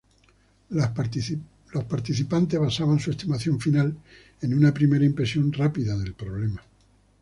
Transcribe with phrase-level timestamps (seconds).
[0.79, 0.87] Los
[1.85, 3.95] participantes basaban su estimación final
[4.41, 6.59] en una primera impresión rápida del problema.